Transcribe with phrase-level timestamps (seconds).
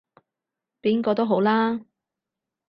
[0.81, 1.85] 邊個都好啦